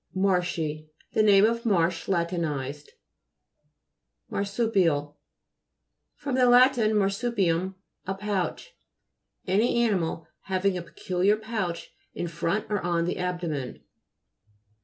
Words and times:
MA'RSHII 0.15 0.89
The 1.13 1.21
name 1.21 1.45
of 1.45 1.63
Marsh 1.63 2.07
la 2.07 2.25
tinized. 2.25 2.89
MAHSU'PIAL 4.31 5.13
fr. 6.15 6.31
lat. 6.31 6.73
marsupium, 6.75 7.75
a 8.07 8.15
pouch. 8.15 8.73
Any 9.45 9.83
animal 9.83 10.27
having 10.45 10.75
a 10.75 10.81
pe 10.81 10.93
culiar 10.93 11.39
pouch 11.39 11.91
in 12.15 12.27
front 12.27 12.65
or 12.71 12.81
on 12.81 13.05
the 13.05 13.19
ab 13.19 13.41
domen. 13.41 13.83